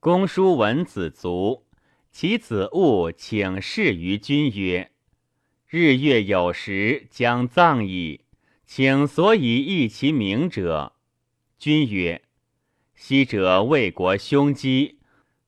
[0.00, 1.64] 公叔闻子卒，
[2.12, 4.92] 其子务请示于君曰
[5.66, 8.20] ：“日月有时，将葬矣，
[8.64, 10.92] 请所以议其名者。”
[11.58, 12.22] 君曰
[12.94, 15.00] ：“昔者魏国凶饥，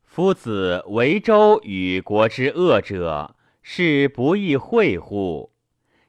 [0.03, 5.53] 夫子为周与国之恶者，是不亦会乎？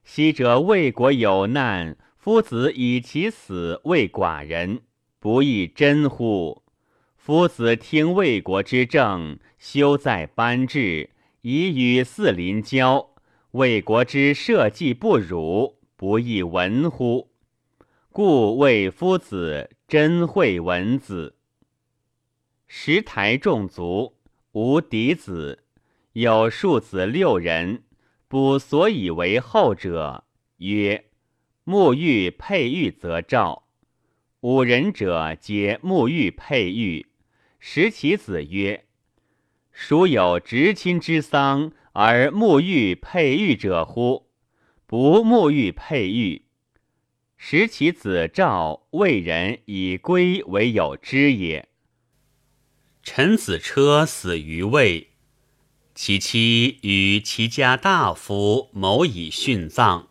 [0.03, 4.81] 昔者魏国有难。”夫子以其死为寡人，
[5.19, 6.61] 不亦真乎？
[7.23, 11.11] 夫子听魏国之政，修在班至，
[11.41, 13.11] 以与四邻交。
[13.51, 17.29] 魏国之社稷不辱，不亦闻乎？
[18.11, 21.35] 故谓夫子真惠文子。
[22.67, 24.15] 十台众族，
[24.53, 25.63] 无嫡子，
[26.13, 27.83] 有庶子六人。
[28.27, 30.23] 不所以为后者，
[30.57, 31.05] 曰。
[31.65, 33.65] 沐浴佩玉则赵，
[34.39, 37.05] 五人者皆沐浴佩玉。
[37.63, 38.85] 食其子曰
[39.71, 44.31] ：“孰有执亲之丧而沐浴佩玉者乎？
[44.87, 46.45] 不沐浴佩玉。”
[47.37, 51.69] 食其子赵魏人以归为有之也。
[53.03, 55.11] 陈子车死于魏，
[55.93, 60.09] 其妻与其家大夫谋以殉葬。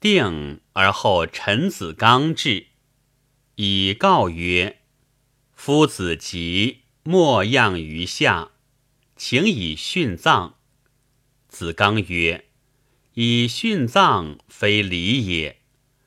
[0.00, 2.68] 定而后，陈子刚至，
[3.56, 4.78] 以告曰
[5.60, 8.52] ：“夫子疾，莫恙于下，
[9.16, 10.54] 请以殉葬。”
[11.50, 12.44] 子刚曰
[13.14, 15.58] ：“以殉葬，非礼也。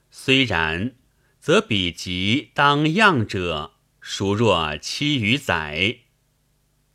[0.09, 0.95] 虽然，
[1.41, 5.97] 则彼疾当恙者，孰若七余载？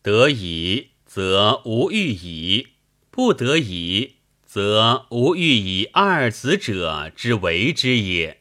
[0.00, 2.68] 得以，则无欲矣；
[3.10, 4.14] 不得已。”
[4.46, 8.40] 则无欲以二子者之为之也。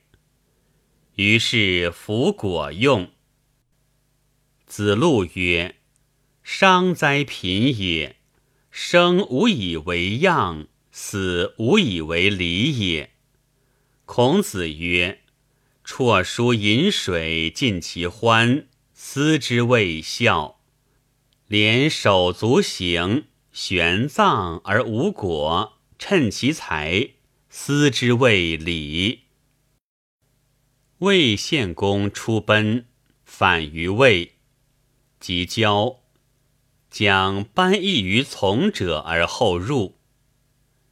[1.16, 3.12] 于是服果用。
[4.76, 5.78] 子路曰
[6.44, 8.18] ：“伤哉贫也！
[8.70, 13.12] 生无以为样，死无以为礼也。”
[14.04, 15.22] 孔子曰
[15.86, 20.60] ：“辍书饮水，尽其欢，斯之谓孝。
[21.48, 27.12] 连手足行，玄葬而无果。”趁其才，
[27.48, 29.22] 思之谓礼。
[30.98, 32.88] 魏献公出奔，
[33.24, 34.35] 反于魏，
[35.26, 36.02] 即交，
[36.92, 39.96] 将班邑于从者而后入。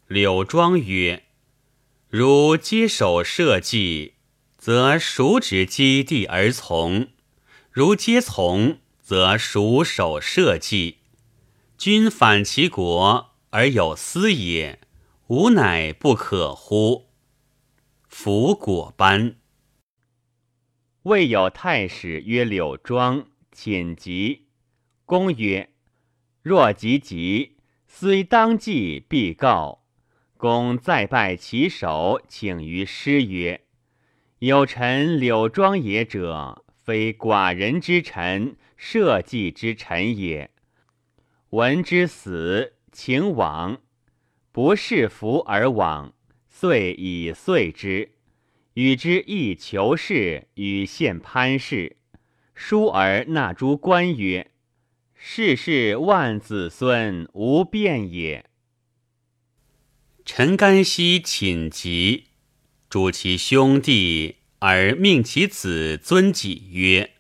[0.08, 1.26] 柳庄曰
[2.10, 4.16] ：“如接手社稷，
[4.58, 7.10] 则孰执基地而从？
[7.70, 10.96] 如皆从，则孰守社稷？
[11.78, 14.80] 君反其国而有私也。”
[15.30, 17.06] 吾乃不可乎？
[18.08, 19.36] 夫果班。
[21.04, 24.48] 未有太史曰柳庄，请疾。
[25.06, 25.70] 公曰
[26.44, 27.56] ：“若及疾，
[27.88, 29.86] 虽当祭，必告。”
[30.36, 33.62] 公再拜其首，请于师曰
[34.40, 40.52] ：“有臣柳庄也者，非寡人之臣，社稷之臣也。
[41.52, 43.80] 闻之死，请往。”
[44.52, 46.14] 不是服而往，
[46.48, 48.12] 遂以遂之。
[48.76, 51.98] 与之亦求是，与献潘氏。
[52.54, 54.52] 叔而纳诸官曰
[55.16, 58.46] ：“世世万子孙无变也。”
[60.26, 62.28] 陈干熙寝疾，
[62.90, 67.12] 主其兄弟，而命其子尊己曰：“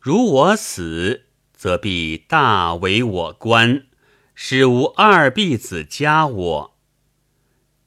[0.00, 3.84] 如我死，则必大为我官。”
[4.40, 6.78] 使无二婢子加我。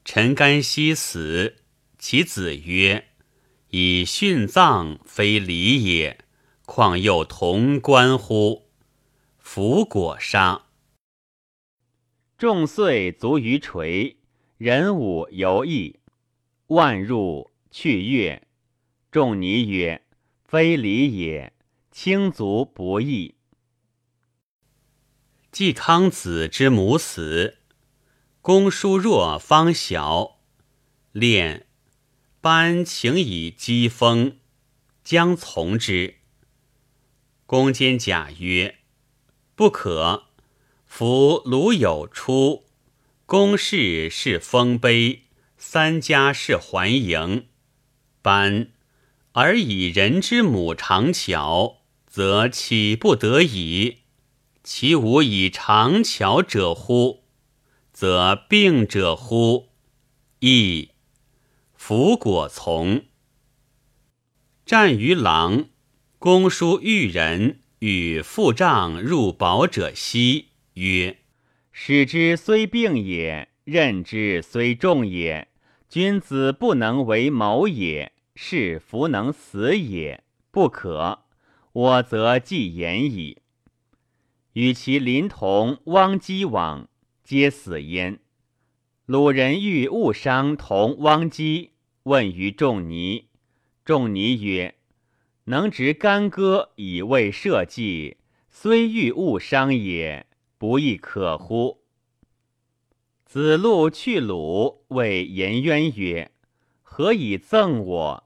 [0.04, 1.56] 陈干熙死，
[1.98, 3.06] 其子曰
[3.72, 6.21] ：“以殉葬，非礼也，
[6.74, 8.70] 况又同观乎？”
[9.36, 10.68] 弗果杀。
[12.38, 14.16] 众岁卒于垂，
[14.56, 15.96] 人武游弋，
[16.68, 18.48] 万入去月。
[19.10, 20.06] 仲尼曰
[20.48, 21.52] ：“非礼也，
[21.90, 23.34] 轻足不义。”
[25.52, 27.58] 季康子之母死，
[28.40, 30.38] 公叔若方小，
[31.12, 31.66] 练
[32.40, 34.38] 班请以讥封，
[35.04, 36.21] 将从之。
[37.52, 38.78] 公坚甲曰
[39.54, 40.28] ：“不可。
[40.86, 42.64] 夫鲁有出，
[43.26, 45.24] 公室是丰碑，
[45.58, 47.48] 三家是还迎。
[48.22, 48.70] 班
[49.32, 53.98] 而以人之母长巧，则岂不得已？”
[54.64, 57.24] 其无以长巧者乎？
[57.92, 59.68] 则病者乎？
[60.38, 60.92] 亦
[61.74, 63.04] 弗果从。
[64.64, 65.66] 战于狼，
[66.22, 71.18] 公叔遇人与腹胀入保者息，曰
[71.72, 75.48] ：“使之虽病也，任之虽重也，
[75.88, 80.22] 君子不能为谋也，是弗能死也，
[80.52, 81.24] 不可。
[81.72, 83.38] 我则既言矣。
[84.52, 86.88] 与其临潼汪姬往，
[87.24, 88.20] 皆死焉。
[89.06, 91.70] 鲁人欲误伤同汪姬，
[92.04, 93.26] 问于仲尼，
[93.84, 94.76] 仲尼曰。”
[95.44, 98.16] 能执干戈以为社稷，
[98.48, 101.82] 虽欲误伤也，不亦可乎？
[103.24, 106.30] 子路去鲁，谓颜渊曰
[106.82, 108.24] ：“何以赠我？”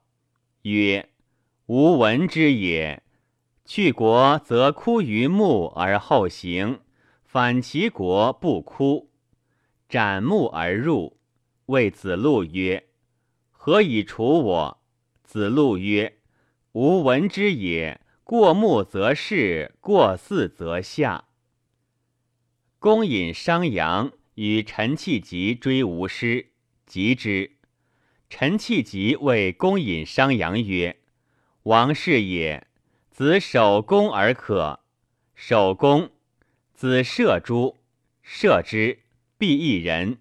[0.62, 1.08] 曰
[1.66, 3.02] ：“吾闻之也。
[3.64, 6.80] 去国则哭于目而后行，
[7.24, 9.10] 反其国不哭，
[9.88, 11.16] 斩木而入。”
[11.66, 12.88] 谓子路曰
[13.50, 14.78] ：“何以处我？”
[15.24, 16.18] 子路曰：
[16.78, 21.24] 吾闻之也，过目则视，过四则下。
[22.78, 26.50] 公引商阳与陈弃疾追吴师，
[26.84, 27.52] 及之。
[28.28, 30.98] 陈弃疾谓公引商阳曰
[31.64, 32.66] ：“王氏也，
[33.08, 34.80] 子守公而可。
[35.34, 36.10] 守公，
[36.74, 37.78] 子射诸，
[38.20, 38.98] 射之，
[39.38, 40.18] 必一人。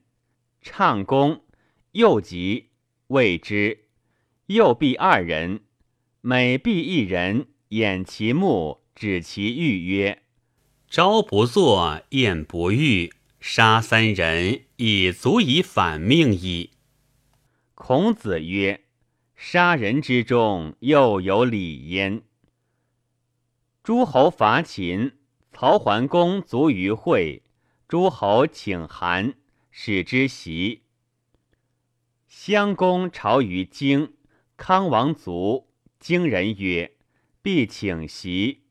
[0.61, 1.43] 唱公，
[1.91, 2.69] 又及，
[3.07, 3.89] 谓之，
[4.45, 5.59] 右必二人。”
[6.27, 10.23] 每必一人，掩其目，指其欲曰
[10.89, 16.71] ：“朝不作，宴不欲，杀三人，已足以反命矣。”
[17.75, 18.85] 孔子曰
[19.37, 22.23] ：“杀人之中，又有礼焉。”
[23.83, 25.11] 诸侯伐秦，
[25.53, 27.43] 曹桓公卒于会，
[27.87, 29.35] 诸侯请韩，
[29.69, 30.81] 使之席。
[32.27, 34.13] 襄公朝于京，
[34.57, 35.67] 康王卒。
[36.05, 36.97] 荆人曰
[37.41, 38.65] ：“必请席。”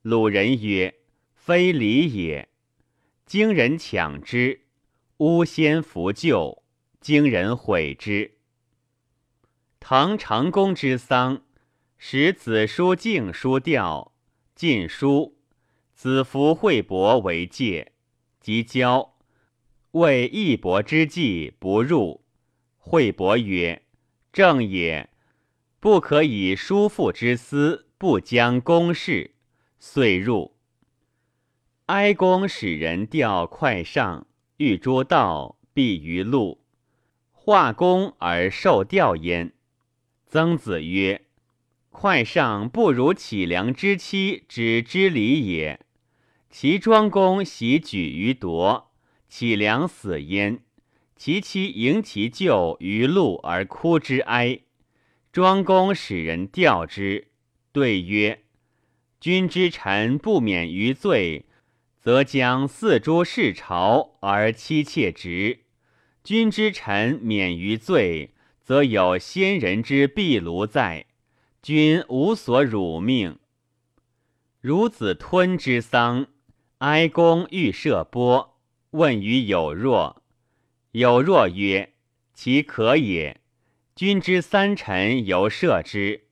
[0.00, 1.00] 鲁人曰
[1.36, 2.48] ：“非礼也。”
[3.26, 4.62] 荆人抢之，
[5.18, 6.62] 诬先弗救，
[6.98, 8.38] 荆人毁之。
[9.80, 11.42] 唐长公之丧，
[11.98, 14.14] 使子叔敬书吊，
[14.54, 15.36] 晋书，
[15.92, 17.92] 子服惠伯为戒，
[18.40, 19.18] 即交，
[19.90, 22.24] 为义伯之计不入。
[22.78, 23.82] 惠伯曰
[24.32, 25.06] ：“正也。”
[25.82, 29.32] 不可以叔父之私，不将公事，
[29.80, 30.54] 遂入。
[31.86, 36.60] 哀公使人吊快上，欲诸道，必于路。
[37.32, 39.54] 化公而受吊焉。
[40.28, 41.22] 曾子曰
[41.90, 45.80] ：“快上不如乞梁之妻之之礼也。
[46.48, 48.92] 其庄公喜举于夺，
[49.28, 50.62] 乞梁死焉，
[51.16, 54.60] 其妻迎其舅于路而哭之哀。”
[55.32, 57.28] 庄公使人吊之，
[57.72, 58.44] 对曰
[59.18, 61.46] ：“君之臣不免于罪，
[61.98, 65.60] 则将四诸事朝而妻妾直；
[66.22, 71.06] 君之臣免于罪，则有先人之壁炉在，
[71.62, 73.38] 君无所辱命。
[74.62, 76.26] 孺子吞之丧，
[76.78, 78.58] 哀公欲射波，
[78.90, 80.22] 问于有若，
[80.90, 81.94] 有若曰
[82.34, 83.38] ：‘其可也。’”
[84.02, 86.22] 君之三臣犹射之。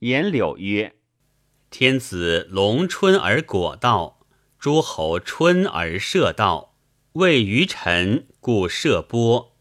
[0.00, 0.96] 颜柳曰
[1.72, 4.20] ：“天子龙春而果道，
[4.58, 6.76] 诸侯春而射道。
[7.14, 9.56] 谓于臣，故射波。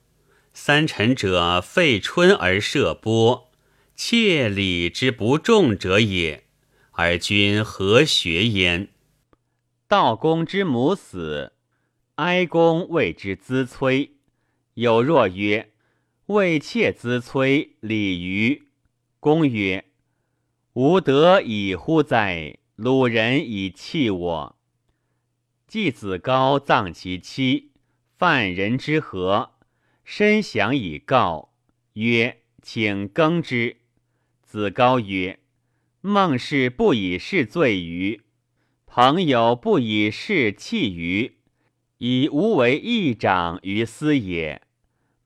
[0.54, 3.50] 三臣者废春而射波，
[3.96, 6.44] 切礼之不重者也。
[6.92, 8.90] 而君何学焉？”
[9.88, 11.54] 道公之母死，
[12.16, 14.18] 哀公谓之咨催。
[14.74, 15.72] 有若曰。
[16.28, 18.64] 为妾资催，礼于
[19.20, 19.86] 公曰
[20.74, 22.58] ：“吾得以乎哉？
[22.76, 24.56] 鲁人以弃我。”
[25.68, 27.74] 季子高葬其妻，
[28.18, 29.52] 犯人之何？
[30.04, 31.54] 身降以告，
[31.94, 33.78] 曰：“请更之。”
[34.42, 35.40] 子高曰
[36.02, 38.22] ：“孟氏不以是罪于
[38.88, 41.38] 朋友，不以是弃于，
[42.00, 44.64] 以无为义长于斯也。”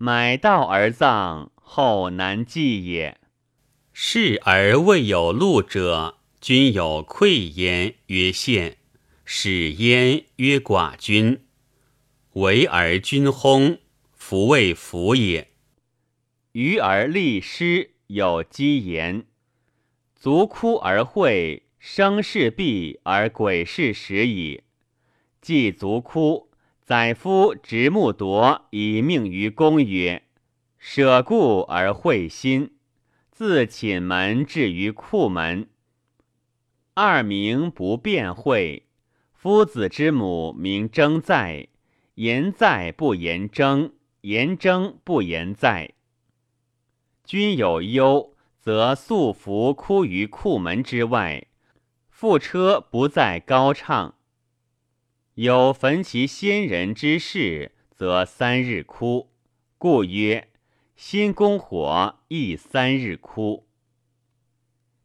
[0.01, 3.17] 买道而葬，后难继也。
[3.91, 8.77] 是而未有禄者，君有愧焉，曰献；
[9.25, 11.41] 使焉，曰寡君。
[12.35, 13.79] 为而君薨，
[14.13, 15.49] 弗谓福也。
[16.53, 19.25] 愚而立师，有积言；
[20.15, 24.63] 足哭而会，生事毕而鬼事始矣。
[25.41, 26.48] 既足哭。
[26.89, 30.23] 宰夫执木铎以命于公曰
[30.79, 32.71] ：“舍故而会心，
[33.29, 35.69] 自寝门至于库门。”
[36.95, 38.87] 二名不辩会。
[39.31, 41.67] 夫子之母名征在，
[42.15, 45.93] 言在不言征，言征不言在。
[47.23, 51.45] 君有忧，则素服哭于库门之外，
[52.09, 54.15] 复车不在高唱。
[55.41, 59.31] 有焚其先人之事，则三日哭，
[59.77, 60.49] 故曰：
[60.97, 63.65] 心公火，亦三日哭。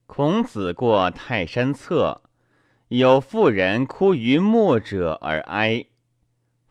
[0.06, 2.22] 孔子过泰山侧。
[2.88, 5.86] 有妇人哭于末者而哀，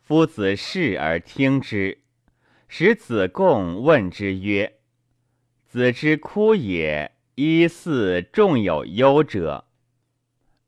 [0.02, 2.02] 夫子视而听之，
[2.68, 4.74] 使子贡问之曰
[5.64, 9.64] ：“子之哭也，依似众有忧者。”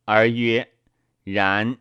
[0.07, 0.71] 而曰
[1.25, 1.76] ：“然。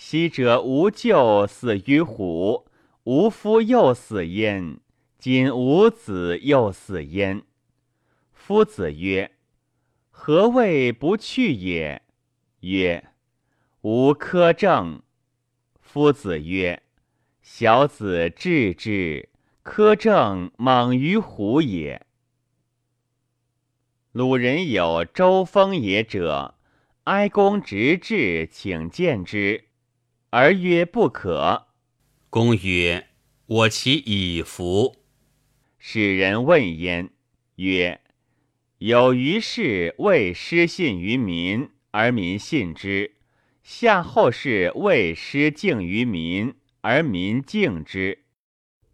[0.00, 2.68] 昔者无舅死于虎，
[3.02, 4.78] 无夫又死焉，
[5.18, 7.42] 今无子又死焉。”
[8.30, 9.32] 夫子曰
[10.08, 12.00] ：“何谓不去也？”
[12.62, 13.08] 曰
[13.82, 15.02] ：“无苛政。”
[15.82, 16.80] 夫子曰
[17.42, 19.28] ：“小子志之，
[19.64, 22.06] 苛政莽于虎也。”
[24.12, 26.54] 鲁人有周封也者，
[27.02, 29.64] 哀公直至，请见之，
[30.30, 31.68] 而曰不可。
[32.30, 33.08] 公曰
[33.46, 34.96] ：“我其以服。”
[35.78, 37.10] 使人问焉，
[37.56, 38.00] 曰
[38.78, 43.14] ：“有于事未失信于民。”而民信之，
[43.62, 48.24] 夏后氏未失敬于民，而民敬之，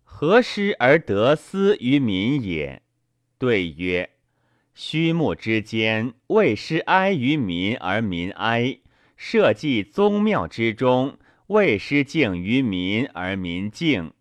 [0.04, 2.82] 何失而得斯于民也？
[3.36, 4.10] 对曰：
[4.74, 8.78] 虚木之间，未失哀于民而民哀；
[9.16, 14.12] 社稷宗庙之中，未失敬于民而民敬。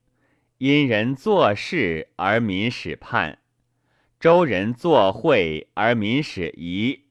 [0.57, 3.39] 因人做事而民始叛，
[4.19, 7.01] 周人作会而民始疑。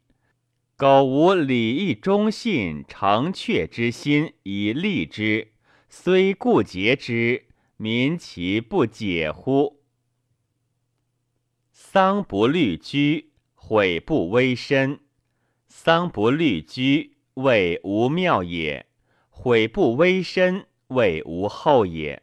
[0.76, 5.52] 苟无礼义忠信诚确之心以立之，
[5.88, 9.82] 虽固节之，民其不解乎？
[11.70, 15.00] 丧不虑居，毁不危身。
[15.68, 18.86] 丧不虑居，谓无庙也；
[19.42, 22.22] 毁不微身，谓无后也。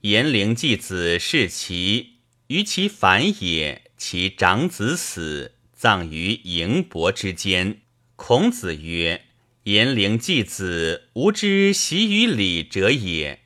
[0.00, 2.14] 颜陵季子弑其，
[2.48, 5.52] 于其反也，其长子死。
[5.72, 7.82] 葬于营伯之间。
[8.16, 9.26] 孔子曰
[9.62, 13.42] ：“颜陵季子，吾知习于礼者也。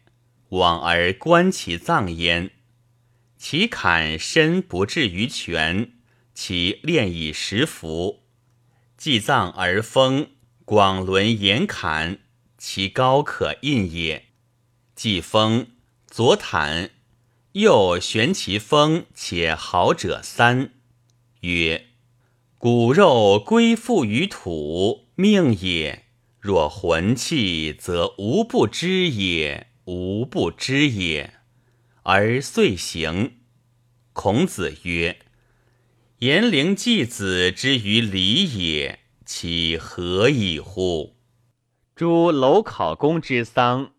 [0.49, 2.53] 往而观其葬焉，
[3.37, 5.93] 其坎深不至于全，
[6.33, 8.23] 其练以食服。
[8.97, 10.31] 祭葬而封，
[10.65, 12.21] 广轮严坎，
[12.61, 14.27] 其高可印也。
[14.95, 15.69] 既封，
[16.07, 16.91] 左袒，
[17.53, 20.75] 右悬其封，且好者三。
[21.41, 21.87] 曰。”
[22.61, 26.05] 骨肉归附于土，命也；
[26.39, 31.33] 若魂气，则无不知也，无不知也，
[32.03, 33.39] 而遂行。
[34.13, 35.21] 孔子曰
[36.21, 41.17] ：“颜陵季子之于礼也，其何以乎？”
[42.01, 43.93] 诸楼考公之丧，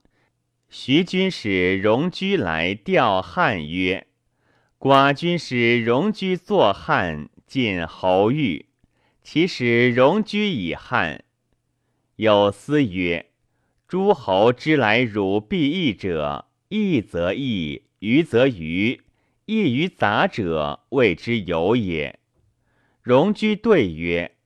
[0.69, 4.07] 徐君使荣居来吊汉曰
[4.81, 8.65] ：“寡君使荣居作汉。”晋侯玉，
[9.21, 11.25] 其使荣居以汉。
[12.15, 13.27] 有司曰
[13.87, 19.01] ：“诸侯之来汝必义者，义则义，愚则愚。
[19.45, 22.17] 义于杂者，谓之有也。”
[23.03, 24.37] 荣居对曰：“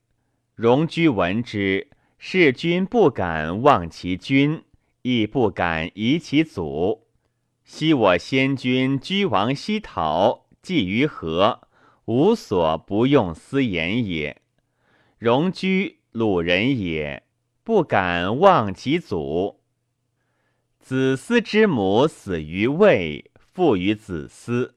[0.54, 1.88] 荣居闻之，
[2.28, 4.64] 士君不敢忘其君，
[5.02, 7.06] 亦不敢疑其祖。
[7.62, 11.68] 昔我先君居王西讨，祭于河。”
[12.06, 14.42] 无所不用私言也。
[15.18, 17.22] 荣居鲁人也，
[17.62, 19.60] 不敢忘其祖。
[20.80, 24.74] 子思之母死于魏，父于子思。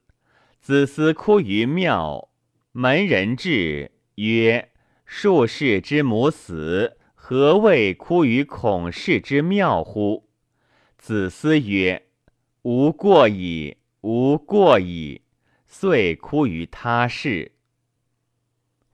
[0.62, 2.30] 子思哭于庙，
[2.74, 4.70] 门人至，曰
[5.04, 6.99] ：“术士之母死，
[7.32, 10.28] 何谓哭于孔氏之庙乎？”
[10.98, 12.08] 子思曰
[12.64, 15.22] ：“无过矣，无过矣。”
[15.70, 17.52] 遂哭于他室。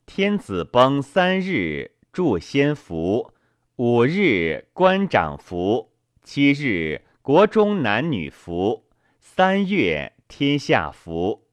[0.06, 3.32] 天子崩三日，祝先服；
[3.78, 8.84] 五日，官长服；七日，国中男女服；
[9.22, 11.48] 三月，天下服。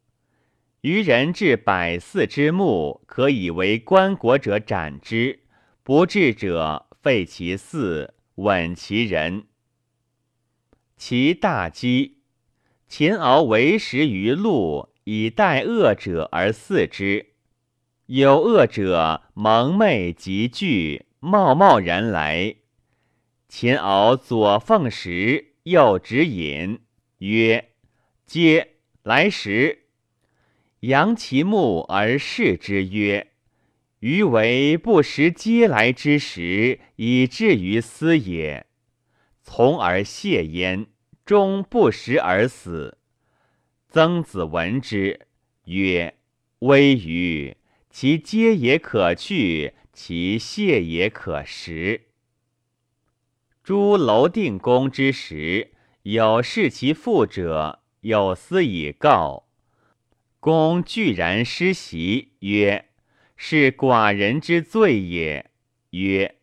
[0.80, 5.41] 愚人至百祀之墓，可以为棺椁者斩之；
[5.82, 9.46] 不至者，废其祀，稳其人。
[10.96, 12.18] 其大饥，
[12.86, 14.90] 秦敖为食于鹿。
[15.04, 17.32] 以待恶者而祀之，
[18.06, 22.54] 有恶者蒙昧及惧，贸贸然来。
[23.48, 26.82] 秦敖左奉食，右执饮，
[27.18, 27.72] 曰
[28.28, 28.68] ：“嗟，
[29.02, 29.86] 来食。”
[30.78, 33.31] 扬其目而视之曰
[34.02, 38.66] ：“余为不食嗟来之食，以至于斯也。”
[39.44, 40.86] 从而谢焉，
[41.24, 42.98] 终不食而死。
[43.88, 45.20] 曾子闻之，
[45.66, 46.14] 曰
[46.60, 47.56] ：“微于
[47.90, 52.08] 其嗟也可去，其谢也可食。”
[53.62, 55.70] 诸楼定公之时，
[56.02, 59.46] 有视其父者，有司以告。
[60.40, 62.86] 公惧然失席，曰
[63.44, 65.50] ：“是寡人之罪也。”
[65.90, 66.36] 曰：“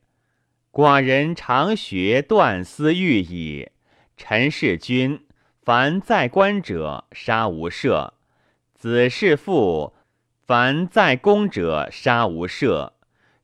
[0.69, 3.69] 寡人常学断丝欲矣。
[4.17, 5.25] 陈氏君，
[5.61, 8.11] 凡在官者，杀无赦；
[8.75, 9.95] 子弑父，
[10.45, 12.91] 凡在公者，杀无赦。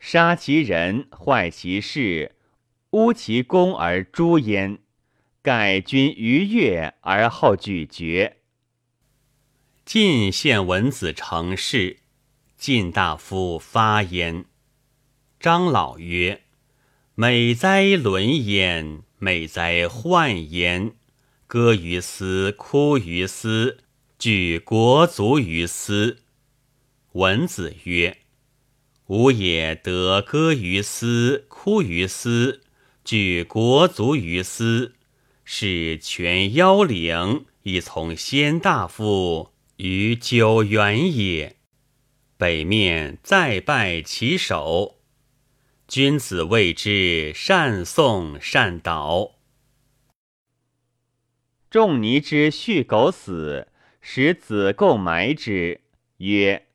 [0.01, 2.35] 杀其人，坏其事，
[2.89, 4.79] 污其功而诛焉。
[5.41, 8.35] 盖君逾越而后举绝。”
[9.85, 11.99] 晋献文子成事，
[12.65, 14.45] 晋大夫发焉。
[15.39, 16.41] 张老曰
[17.13, 19.03] ：“美哉伦焉！
[19.19, 20.93] 美哉患焉！
[21.45, 23.77] 歌于斯，哭于斯，
[24.17, 26.23] 举国足于斯。”
[27.13, 28.17] 文子曰
[29.05, 32.63] ：“吾也得歌于斯，哭于斯，
[33.03, 34.95] 举国足于斯，
[35.43, 41.54] 是全妖灵，以从先大夫。”于九原也，
[42.37, 44.99] 北面再拜其首。
[45.87, 49.35] 君子谓之善颂善导。
[51.69, 53.69] 仲尼之续狗死，
[54.01, 55.81] 使子贡埋之，
[56.17, 56.67] 曰：“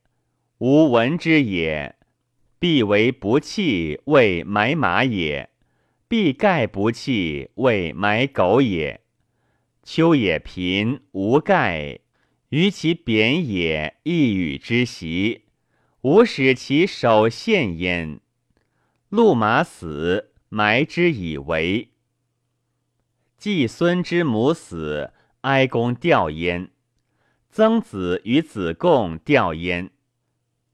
[0.58, 1.96] 吾闻之也。
[2.58, 5.50] 必为不弃，为埋马也；
[6.08, 9.02] 必盖不弃，为埋狗也。
[9.82, 12.00] 秋也贫，无盖。”
[12.50, 15.44] 于其贬也，一与之习，
[16.02, 18.20] 吾使其首献焉。
[19.10, 21.90] 鹿马死，埋之以为。
[23.36, 26.70] 季孙之母死，哀公吊焉。
[27.50, 29.90] 曾子与子贡吊焉。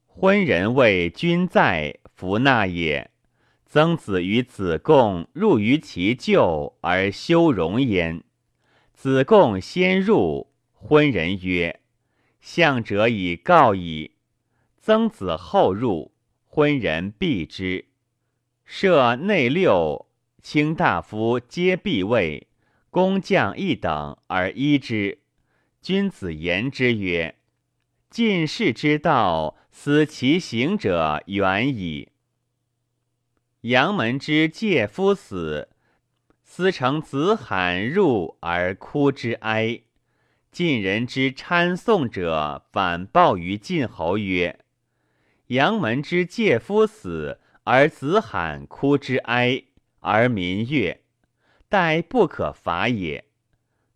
[0.06, 3.10] 昏人谓君在，弗纳也。
[3.64, 8.22] 曾子与子贡入于其咎而修容焉。
[8.94, 10.52] 子贡先入。
[10.72, 11.80] 昏人曰
[12.40, 14.12] ：“相者以告矣。”
[14.86, 16.12] 曾子后入，
[16.44, 17.86] 昏人避之。
[18.64, 20.06] 设内六，
[20.40, 22.46] 卿大夫皆必位，
[22.88, 25.18] 工匠一等而依之。
[25.82, 27.34] 君子言之曰
[28.10, 32.10] ：“进士之道，思其行者远矣。”
[33.62, 35.68] 阳门之介夫死，
[36.44, 39.80] 思成子罕入而哭之哀。
[40.52, 44.60] 晋人之参送者，反报于晋侯曰
[45.48, 49.62] ：“阳门之介夫死，而子罕哭之哀，
[50.00, 51.02] 而民悦，
[51.68, 53.24] 待不可伐也。”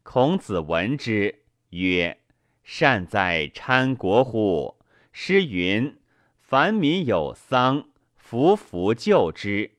[0.02, 2.18] 孔子闻之曰
[2.64, 4.76] ：“善哉参国乎！
[5.12, 5.96] 诗云
[6.40, 9.72] ：‘凡民有丧，夫妇救之，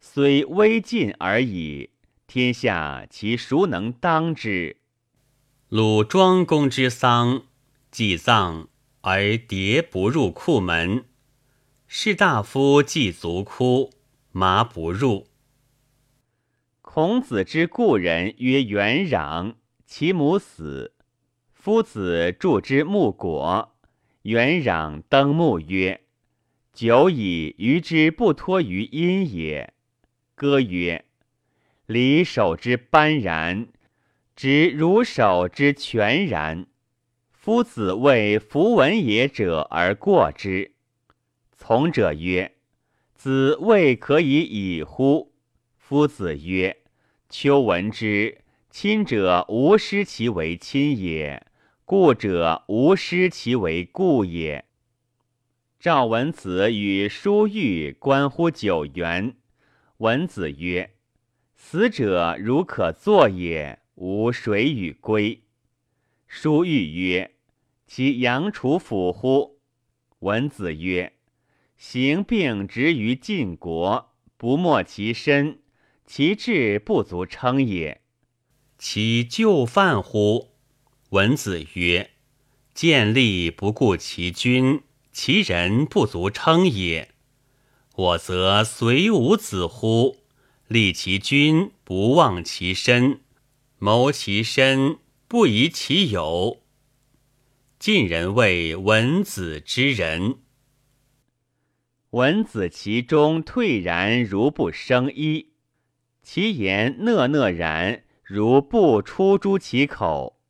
[0.00, 1.90] 虽微尽而已。
[2.26, 4.76] 天下其孰能当之？’”
[5.68, 7.42] 鲁庄公之丧，
[7.90, 8.68] 祭葬
[9.02, 11.04] 而蝶不入库门；
[11.90, 13.90] 士大夫既足哭，
[14.30, 15.26] 麻不入。
[16.82, 19.54] 孔子之故人曰元壤，
[19.86, 20.92] 其母死，
[21.50, 23.74] 夫子助之木果。
[24.24, 26.02] 元壤登木曰
[26.74, 29.72] ：“久矣，余之不托于阴也。”
[30.36, 31.06] 歌曰
[31.86, 33.66] ：“离手之斑然。”
[34.36, 36.66] 执如手之全然，
[37.32, 40.72] 夫子谓弗闻也者而过之。
[41.58, 42.54] 从者曰
[43.14, 45.34] ：“子未可以已乎？”
[45.76, 46.84] 夫子曰
[47.28, 51.44] ：“秋闻之，亲者无失其为亲也，
[51.84, 54.64] 故者无失其为故也。”
[55.80, 59.34] 赵文子与叔玉关乎九原，
[59.98, 60.94] 文子曰
[61.56, 65.42] ：“死者如可作也。”无水与归。
[66.28, 67.32] 叔玉曰
[67.84, 69.58] ：“其阳处府乎？”
[70.20, 71.14] 文子曰
[71.78, 75.60] ：“行病执于晋国，不没其身，
[76.04, 78.02] 其志不足称也。”
[78.76, 80.50] 其就犯乎？
[81.10, 82.10] 文子曰
[82.74, 87.14] ：“见利不顾其君，其人不足称也。”
[87.94, 90.18] 我则随吾子乎？
[90.66, 93.20] 立其君，不忘其身；
[93.78, 96.62] 谋其身，不疑其友。
[97.78, 100.38] 晋人谓文子之人。
[102.12, 105.50] 文子其中退然如不生衣，
[106.22, 110.40] 其言讷讷然如不出诸其口。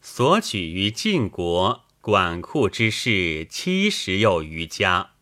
[0.00, 5.12] 所举于晋国管库之事七十有余家，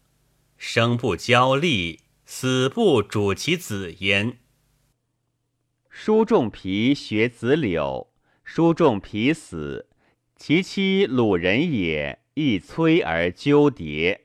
[0.57, 4.39] 生不交力，死不主其子焉。
[5.91, 8.11] 叔仲皮学子柳，
[8.43, 9.91] 叔仲皮死，
[10.37, 14.24] 其妻鲁人也，亦摧而纠迭。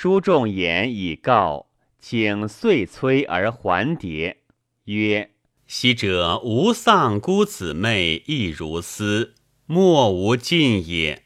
[0.00, 1.66] 书仲言以告，
[1.98, 4.36] 请遂催而还迭，
[4.84, 5.32] 曰
[5.66, 9.34] ：“昔者吾丧孤姊妹，亦如斯，
[9.66, 11.24] 莫无尽也。”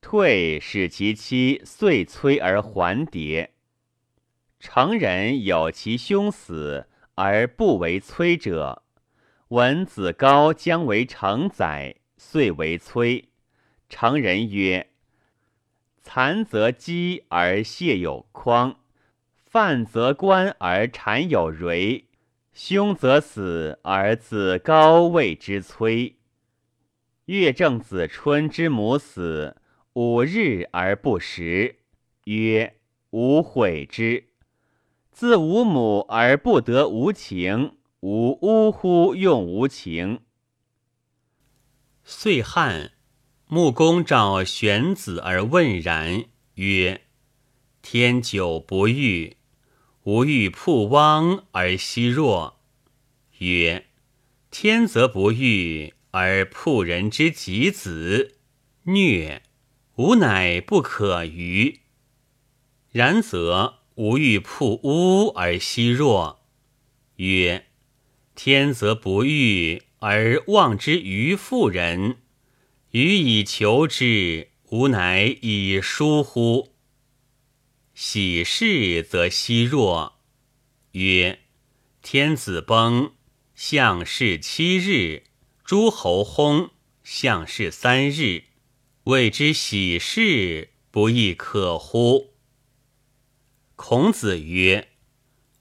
[0.00, 3.48] 退使其妻遂催而还迭。
[4.60, 8.84] 成人有其兄死而不为催者，
[9.48, 13.30] 闻子高将为成宰，遂为催。
[13.88, 14.90] 成人曰。
[16.10, 18.76] 残则饥而谢有匡，
[19.44, 22.06] 犯则官而产有蕤，
[22.54, 26.16] 兄则死而子高位之催。
[27.26, 29.58] 月正子春之母死，
[29.92, 31.76] 五日而不食，
[32.24, 32.76] 曰：
[33.10, 34.30] 吾悔之。
[35.12, 40.20] 自无母而不得无情，吾呜呼用无情。
[42.02, 42.92] 岁汉。
[43.50, 46.24] 穆公召玄子而问然
[46.56, 47.00] 曰
[47.80, 49.38] ：“天久不遇，
[50.02, 52.60] 吾欲曝汪而息若。”
[53.38, 53.86] 曰
[54.52, 58.34] ：“天则不遇而曝人之己子，
[58.82, 59.42] 虐，
[59.96, 61.80] 吾乃不可于。
[62.90, 66.44] 然则吾欲曝乌而息若。”
[67.16, 67.64] 曰
[68.36, 72.18] ：“天则不遇而望之于妇人。”
[72.92, 76.72] 予以求之，吾乃以疏乎？
[77.92, 80.20] 喜事则息若。
[80.92, 81.40] 曰：
[82.00, 83.12] 天子崩，
[83.54, 85.24] 相事七日；
[85.62, 86.70] 诸侯薨，
[87.04, 88.44] 相事三日。
[89.04, 92.32] 谓之喜事，不亦可乎？
[93.76, 94.88] 孔子曰：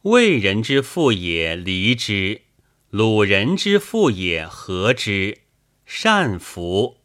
[0.04, 2.44] 魏人之父也，离之；
[2.90, 5.40] 鲁人之父也，和之。
[5.86, 6.97] 善服。